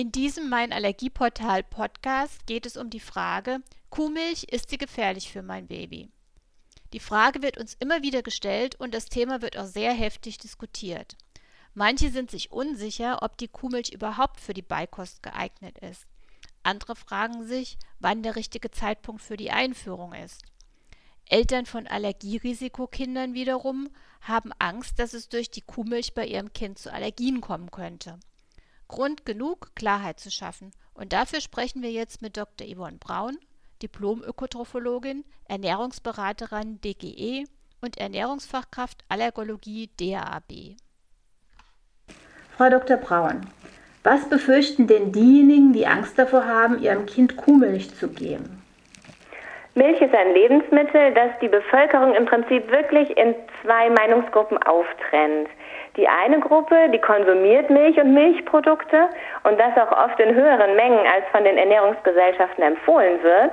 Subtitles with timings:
[0.00, 5.42] In diesem Mein Allergieportal Podcast geht es um die Frage, Kuhmilch, ist sie gefährlich für
[5.42, 6.08] mein Baby?
[6.94, 11.18] Die Frage wird uns immer wieder gestellt und das Thema wird auch sehr heftig diskutiert.
[11.74, 16.06] Manche sind sich unsicher, ob die Kuhmilch überhaupt für die Beikost geeignet ist.
[16.62, 20.40] Andere fragen sich, wann der richtige Zeitpunkt für die Einführung ist.
[21.26, 23.90] Eltern von Allergierisikokindern wiederum
[24.22, 28.18] haben Angst, dass es durch die Kuhmilch bei ihrem Kind zu Allergien kommen könnte.
[28.90, 30.72] Grund genug, Klarheit zu schaffen.
[30.94, 32.66] Und dafür sprechen wir jetzt mit Dr.
[32.66, 33.38] Yvonne Braun,
[33.82, 37.44] Diplom-Ökotrophologin, Ernährungsberaterin DGE
[37.80, 40.76] und Ernährungsfachkraft Allergologie DAAB.
[42.56, 42.96] Frau Dr.
[42.96, 43.46] Braun,
[44.02, 48.59] was befürchten denn diejenigen, die Angst davor haben, ihrem Kind Kuhmilch zu geben?
[49.74, 55.48] Milch ist ein Lebensmittel, das die Bevölkerung im Prinzip wirklich in zwei Meinungsgruppen auftrennt.
[55.96, 59.08] Die eine Gruppe, die konsumiert Milch und Milchprodukte
[59.44, 63.52] und das auch oft in höheren Mengen, als von den Ernährungsgesellschaften empfohlen wird.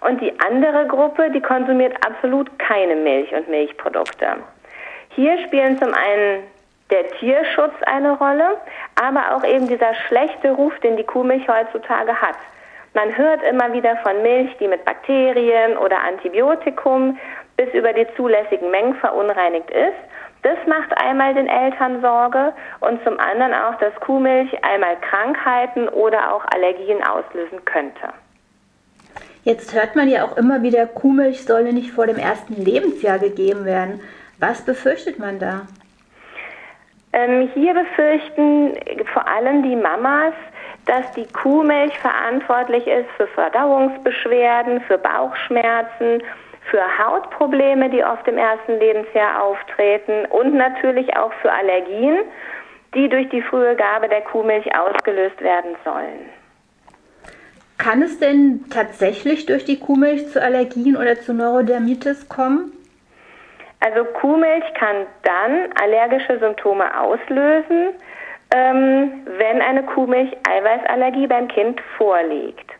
[0.00, 4.36] Und die andere Gruppe, die konsumiert absolut keine Milch und Milchprodukte.
[5.10, 6.42] Hier spielen zum einen
[6.90, 8.58] der Tierschutz eine Rolle,
[9.02, 12.36] aber auch eben dieser schlechte Ruf, den die Kuhmilch heutzutage hat.
[12.96, 17.18] Man hört immer wieder von Milch, die mit Bakterien oder Antibiotikum
[17.58, 20.00] bis über die zulässigen Mengen verunreinigt ist.
[20.42, 26.32] Das macht einmal den Eltern Sorge und zum anderen auch, dass Kuhmilch einmal Krankheiten oder
[26.32, 28.14] auch Allergien auslösen könnte.
[29.44, 33.66] Jetzt hört man ja auch immer wieder, Kuhmilch solle nicht vor dem ersten Lebensjahr gegeben
[33.66, 34.00] werden.
[34.38, 35.66] Was befürchtet man da?
[37.12, 38.72] Ähm, hier befürchten
[39.12, 40.32] vor allem die Mamas,
[40.86, 46.22] dass die Kuhmilch verantwortlich ist für Verdauungsbeschwerden, für Bauchschmerzen
[46.70, 52.18] für Hautprobleme, die oft im ersten Lebensjahr auftreten und natürlich auch für Allergien,
[52.94, 56.30] die durch die frühe Gabe der Kuhmilch ausgelöst werden sollen.
[57.78, 62.72] Kann es denn tatsächlich durch die Kuhmilch zu Allergien oder zu Neurodermitis kommen?
[63.80, 67.90] Also Kuhmilch kann dann allergische Symptome auslösen,
[68.54, 69.05] ähm,
[69.66, 72.70] eine Kuhmilch-Eiweißallergie beim Kind vorliegt.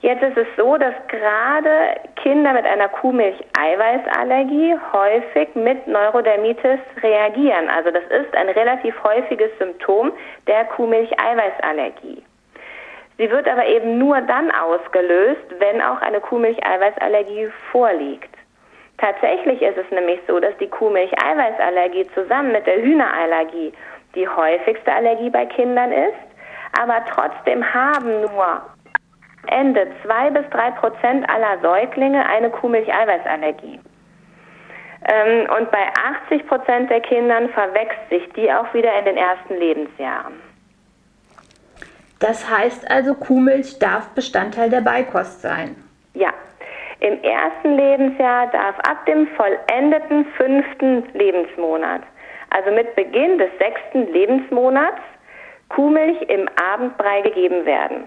[0.00, 7.68] Jetzt ist es so, dass gerade Kinder mit einer Kuhmilch-Eiweißallergie häufig mit Neurodermitis reagieren.
[7.68, 10.12] Also das ist ein relativ häufiges Symptom
[10.46, 12.22] der Kuhmilch-Eiweißallergie.
[13.18, 18.30] Sie wird aber eben nur dann ausgelöst, wenn auch eine Kuhmilch-Eiweißallergie vorliegt.
[18.98, 23.72] Tatsächlich ist es nämlich so, dass die Kuhmilch-Eiweißallergie zusammen mit der Hühnerallergie
[24.14, 26.16] die häufigste Allergie bei Kindern ist,
[26.80, 28.62] aber trotzdem haben nur
[29.46, 33.80] Ende zwei bis drei Prozent aller Säuglinge eine Kuhmilch-Eiweißallergie.
[35.06, 35.86] Ähm, und bei
[36.26, 40.34] 80 Prozent der Kindern verwächst sich die auch wieder in den ersten Lebensjahren.
[42.18, 45.76] Das heißt also, Kuhmilch darf Bestandteil der Beikost sein.
[46.14, 46.32] Ja.
[47.00, 52.02] Im ersten Lebensjahr darf ab dem vollendeten fünften Lebensmonat,
[52.50, 55.00] also mit Beginn des sechsten Lebensmonats,
[55.68, 58.04] Kuhmilch im Abendbrei gegeben werden.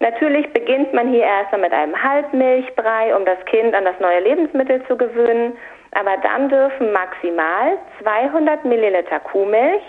[0.00, 4.84] Natürlich beginnt man hier erst mit einem Halbmilchbrei, um das Kind an das neue Lebensmittel
[4.86, 5.56] zu gewöhnen.
[5.92, 9.82] Aber dann dürfen maximal 200 Milliliter Kuhmilch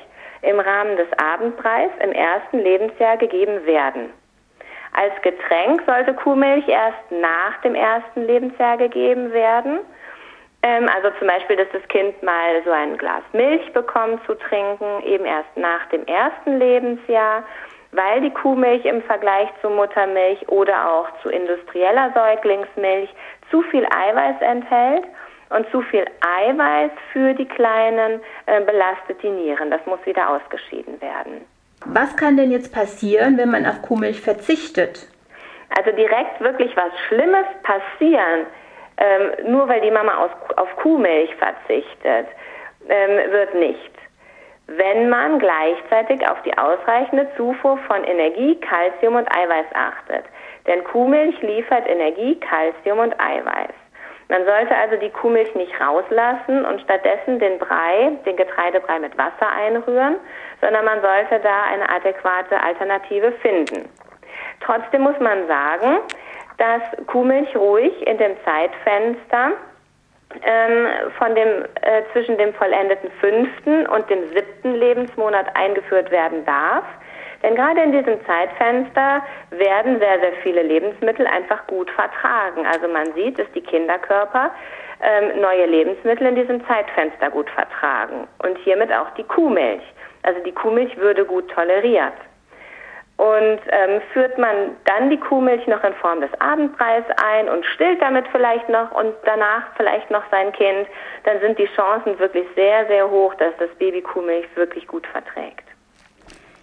[0.43, 4.11] im Rahmen des Abendbreis im ersten Lebensjahr gegeben werden.
[4.93, 9.79] Als Getränk sollte Kuhmilch erst nach dem ersten Lebensjahr gegeben werden.
[10.63, 15.03] Ähm, also zum Beispiel, dass das Kind mal so ein Glas Milch bekommt zu trinken,
[15.05, 17.43] eben erst nach dem ersten Lebensjahr
[17.93, 23.09] weil die Kuhmilch im Vergleich zu Muttermilch oder auch zu industrieller Säuglingsmilch
[23.49, 25.05] zu viel Eiweiß enthält.
[25.49, 29.69] Und zu viel Eiweiß für die Kleinen äh, belastet die Nieren.
[29.69, 31.45] Das muss wieder ausgeschieden werden.
[31.85, 35.07] Was kann denn jetzt passieren, wenn man auf Kuhmilch verzichtet?
[35.77, 38.47] Also direkt wirklich was Schlimmes passieren,
[38.97, 42.27] ähm, nur weil die Mama aus, auf Kuhmilch verzichtet,
[42.87, 43.93] ähm, wird nicht
[44.67, 50.25] wenn man gleichzeitig auf die ausreichende Zufuhr von Energie, Kalzium und Eiweiß achtet.
[50.67, 53.73] Denn Kuhmilch liefert Energie, Kalzium und Eiweiß.
[54.29, 59.51] Man sollte also die Kuhmilch nicht rauslassen und stattdessen den Brei, den Getreidebrei mit Wasser
[59.51, 60.15] einrühren,
[60.61, 63.89] sondern man sollte da eine adäquate Alternative finden.
[64.61, 65.97] Trotzdem muss man sagen,
[66.57, 69.51] dass Kuhmilch ruhig in dem Zeitfenster
[70.43, 76.85] ähm, von dem, äh, zwischen dem vollendeten fünften und dem siebten Lebensmonat eingeführt werden darf.
[77.43, 79.21] Denn gerade in diesem Zeitfenster
[79.51, 82.65] werden sehr, sehr viele Lebensmittel einfach gut vertragen.
[82.65, 84.51] Also man sieht, dass die Kinderkörper
[85.01, 88.27] ähm, neue Lebensmittel in diesem Zeitfenster gut vertragen.
[88.43, 89.83] Und hiermit auch die Kuhmilch.
[90.23, 92.13] Also die Kuhmilch würde gut toleriert.
[93.17, 98.01] Und ähm, führt man dann die Kuhmilch noch in Form des Abendbreis ein und stillt
[98.01, 100.87] damit vielleicht noch und danach vielleicht noch sein Kind,
[101.23, 105.63] dann sind die Chancen wirklich sehr, sehr hoch, dass das Baby Kuhmilch wirklich gut verträgt.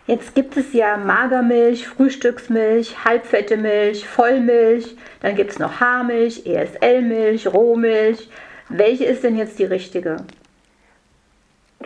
[0.06, 7.46] Jetzt gibt es ja Magermilch, Frühstücksmilch, halbfette Milch, Vollmilch, dann gibt es noch Haarmilch, ESL-Milch,
[7.46, 8.28] Rohmilch.
[8.68, 10.16] Welche ist denn jetzt die richtige?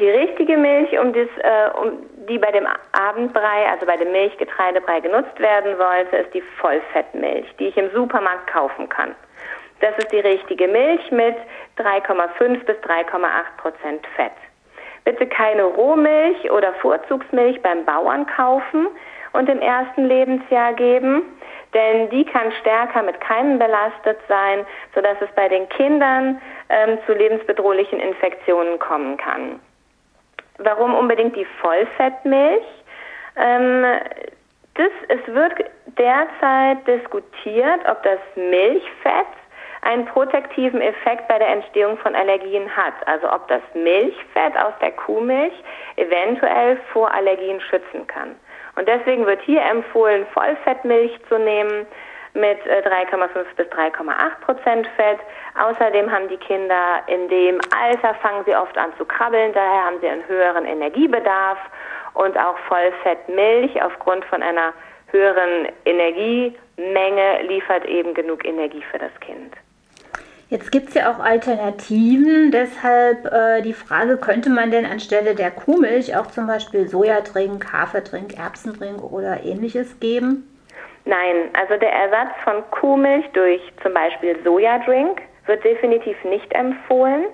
[0.00, 1.98] Die richtige Milch, um, das, äh, um
[2.28, 7.68] die bei dem Abendbrei, also bei dem Milchgetreidebrei genutzt werden sollte, ist die Vollfettmilch, die
[7.68, 9.14] ich im Supermarkt kaufen kann.
[9.80, 11.36] Das ist die richtige Milch mit
[11.78, 14.32] 3,5 bis 3,8 Prozent Fett.
[15.04, 18.88] Bitte keine Rohmilch oder Vorzugsmilch beim Bauern kaufen
[19.32, 21.22] und im ersten Lebensjahr geben,
[21.74, 26.40] denn die kann stärker mit Keimen belastet sein, sodass es bei den Kindern
[26.70, 29.60] ähm, zu lebensbedrohlichen Infektionen kommen kann.
[30.58, 32.64] Warum unbedingt die Vollfettmilch?
[33.36, 33.84] Ähm,
[34.74, 35.52] das, es wird
[35.98, 39.26] derzeit diskutiert, ob das Milchfett
[39.82, 42.94] einen protektiven Effekt bei der Entstehung von Allergien hat.
[43.06, 45.52] Also ob das Milchfett aus der Kuhmilch
[45.96, 48.34] eventuell vor Allergien schützen kann.
[48.76, 51.86] Und deswegen wird hier empfohlen, Vollfettmilch zu nehmen
[52.34, 55.18] mit 3,5 äh, bis 3,8 Prozent Fett.
[55.58, 60.00] Außerdem haben die Kinder in dem Alter fangen sie oft an zu krabbeln, daher haben
[60.00, 61.58] sie einen höheren Energiebedarf
[62.14, 64.72] und auch Vollfettmilch aufgrund von einer
[65.10, 69.54] höheren Energiemenge liefert eben genug Energie für das Kind.
[70.50, 75.50] Jetzt gibt es ja auch Alternativen, deshalb äh, die Frage, könnte man denn anstelle der
[75.50, 80.53] Kuhmilch auch zum Beispiel Sojadrink, Haferdrink, Erbsendrink oder ähnliches geben?
[81.04, 87.26] Nein, also der Ersatz von Kuhmilch durch zum Beispiel Sojadrink wird definitiv nicht empfohlen.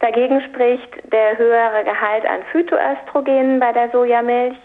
[0.00, 4.56] Dagegen spricht der höhere Gehalt an Phytoöstrogenen bei der Sojamilch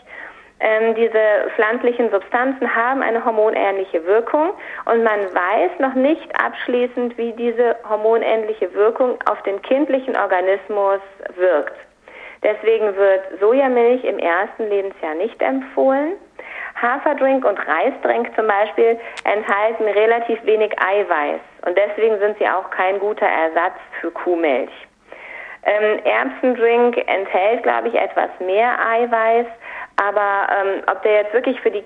[0.62, 4.52] ähm, diese pflanzlichen Substanzen haben eine hormonähnliche Wirkung
[4.86, 11.00] und man weiß noch nicht abschließend, wie diese hormonähnliche Wirkung auf den kindlichen Organismus
[11.36, 11.76] wirkt.
[12.44, 16.14] Deswegen wird Sojamilch im ersten Lebensjahr nicht empfohlen.
[16.82, 23.00] Haferdrink und Reisdrink zum Beispiel enthalten relativ wenig Eiweiß und deswegen sind sie auch kein
[23.00, 24.72] guter Ersatz für Kuhmilch.
[25.64, 29.46] Ähm, Erbsendrink enthält, glaube ich, etwas mehr Eiweiß,
[29.98, 31.84] aber ähm, ob der jetzt wirklich für die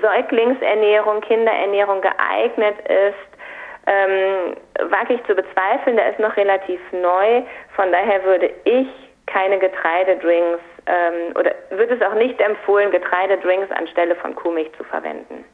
[0.00, 3.38] Säuglingsernährung, Kinderernährung geeignet ist,
[3.86, 4.56] ähm,
[4.90, 5.96] wage ich zu bezweifeln.
[5.96, 7.42] Der ist noch relativ neu.
[7.74, 8.88] Von daher würde ich
[9.28, 15.44] keine Getreidedrinks ähm, oder würde es auch nicht empfohlen, Getreidedrinks anstelle von Kuhmilch zu verwenden.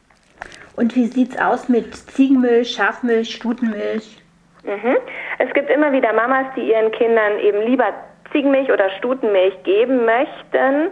[0.76, 4.18] Und wie sieht es aus mit Ziegenmilch, Schafmilch, Stutenmilch?
[4.64, 4.96] Mhm.
[5.38, 7.92] Es gibt immer wieder Mamas, die ihren Kindern eben lieber
[8.32, 10.90] Ziegenmilch oder Stutenmilch geben möchten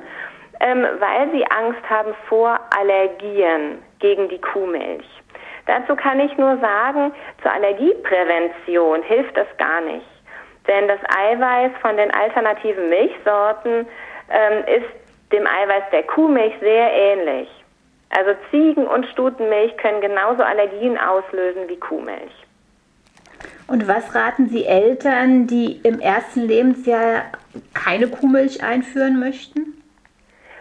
[0.63, 5.05] ähm, weil sie Angst haben vor Allergien gegen die Kuhmilch.
[5.67, 7.13] Dazu kann ich nur sagen,
[7.43, 10.07] zur Allergieprävention hilft das gar nicht.
[10.69, 13.87] Denn das Eiweiß von den alternativen Milchsorten
[14.31, 17.49] ähm, ist dem Eiweiß der Kuhmilch sehr ähnlich.
[18.11, 22.33] Also Ziegen- und Stutenmilch können genauso Allergien auslösen wie Kuhmilch.
[23.67, 27.25] Und was raten Sie Eltern, die im ersten Lebensjahr
[27.75, 29.83] keine Kuhmilch einführen möchten?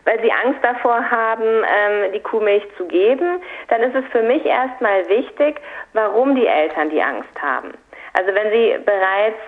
[0.03, 4.45] weil sie Angst davor haben, ähm, die Kuhmilch zu geben, dann ist es für mich
[4.45, 5.61] erstmal wichtig,
[5.93, 7.71] warum die Eltern die Angst haben.
[8.13, 9.39] Also wenn sie bereits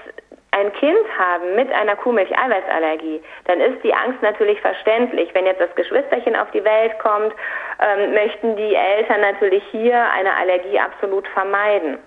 [0.54, 5.34] ein Kind haben mit einer Kuhmilch-Eiweißallergie, dann ist die Angst natürlich verständlich.
[5.34, 7.34] Wenn jetzt das Geschwisterchen auf die Welt kommt,
[7.82, 11.98] ähm, möchten die Eltern natürlich hier eine Allergie absolut vermeiden.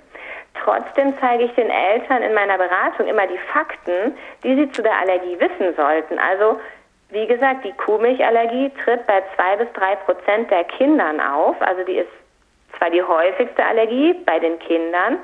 [0.62, 4.98] Trotzdem zeige ich den Eltern in meiner Beratung immer die Fakten, die sie zu der
[4.98, 6.18] Allergie wissen sollten.
[6.18, 6.60] Also
[7.10, 11.60] wie gesagt, die Kuhmilchallergie tritt bei zwei bis drei Prozent der Kindern auf.
[11.60, 12.10] Also die ist
[12.78, 15.18] zwar die häufigste Allergie bei den Kindern,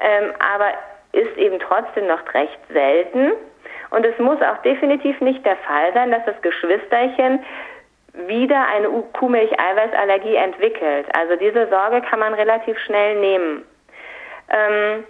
[0.00, 0.72] ähm, aber
[1.12, 3.32] ist eben trotzdem noch recht selten.
[3.90, 7.44] Und es muss auch definitiv nicht der Fall sein, dass das Geschwisterchen
[8.26, 11.06] wieder eine Kuhmilch-Eiweißallergie entwickelt.
[11.16, 13.64] Also diese Sorge kann man relativ schnell nehmen.
[14.50, 15.04] Ähm,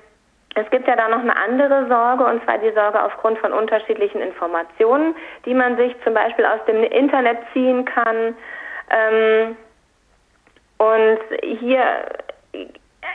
[0.55, 4.21] es gibt ja da noch eine andere Sorge, und zwar die Sorge aufgrund von unterschiedlichen
[4.21, 5.14] Informationen,
[5.45, 8.37] die man sich zum Beispiel aus dem Internet ziehen kann.
[8.90, 9.57] Ähm,
[10.78, 11.83] und hier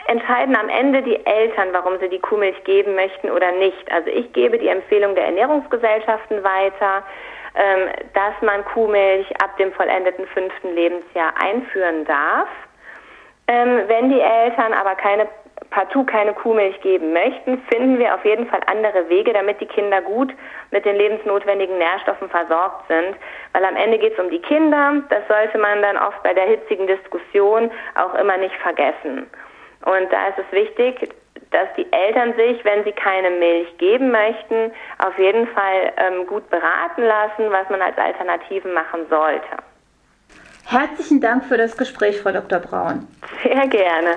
[0.06, 3.90] entscheiden am Ende die Eltern, warum sie die Kuhmilch geben möchten oder nicht.
[3.90, 7.02] Also ich gebe die Empfehlung der Ernährungsgesellschaften weiter,
[7.54, 12.48] ähm, dass man Kuhmilch ab dem vollendeten fünften Lebensjahr einführen darf.
[13.46, 15.28] Ähm, wenn die Eltern aber keine
[15.70, 20.00] partout keine Kuhmilch geben möchten, finden wir auf jeden Fall andere Wege, damit die Kinder
[20.02, 20.32] gut
[20.70, 23.16] mit den lebensnotwendigen Nährstoffen versorgt sind.
[23.52, 25.02] Weil am Ende geht es um die Kinder.
[25.10, 29.28] Das sollte man dann oft bei der hitzigen Diskussion auch immer nicht vergessen.
[29.84, 31.14] Und da ist es wichtig,
[31.50, 36.48] dass die Eltern sich, wenn sie keine Milch geben möchten, auf jeden Fall ähm, gut
[36.50, 39.46] beraten lassen, was man als Alternativen machen sollte.
[40.66, 42.58] Herzlichen Dank für das Gespräch, Frau Dr.
[42.58, 43.06] Braun.
[43.42, 44.16] Sehr gerne.